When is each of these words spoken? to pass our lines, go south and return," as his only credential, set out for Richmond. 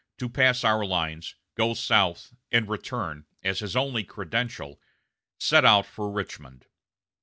to 0.17 0.27
pass 0.27 0.63
our 0.63 0.83
lines, 0.83 1.35
go 1.53 1.75
south 1.75 2.33
and 2.51 2.67
return," 2.67 3.27
as 3.43 3.59
his 3.59 3.75
only 3.75 4.03
credential, 4.03 4.81
set 5.39 5.63
out 5.63 5.85
for 5.85 6.09
Richmond. 6.09 6.65